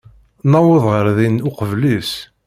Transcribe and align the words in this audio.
Nuweḍ 0.51 0.85
ɣer 0.91 1.05
din 1.17 1.43
uqbel-is. 1.49 2.11